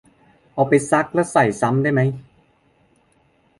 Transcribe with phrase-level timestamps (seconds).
[0.53, 2.01] เอาไปซักแล้วใส่ซ้ำได้ไหม